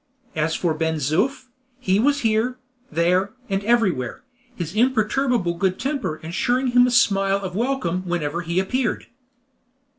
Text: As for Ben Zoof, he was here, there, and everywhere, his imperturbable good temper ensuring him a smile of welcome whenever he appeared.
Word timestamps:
As 0.35 0.55
for 0.55 0.73
Ben 0.73 0.95
Zoof, 0.95 1.45
he 1.79 1.99
was 1.99 2.21
here, 2.21 2.57
there, 2.91 3.33
and 3.49 3.63
everywhere, 3.63 4.23
his 4.55 4.73
imperturbable 4.75 5.53
good 5.59 5.77
temper 5.79 6.15
ensuring 6.23 6.69
him 6.69 6.87
a 6.87 6.89
smile 6.89 7.37
of 7.37 7.55
welcome 7.55 8.01
whenever 8.07 8.41
he 8.41 8.59
appeared. 8.59 9.05